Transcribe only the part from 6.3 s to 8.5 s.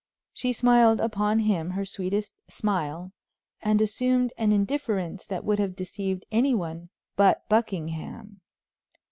any one but Buckingham.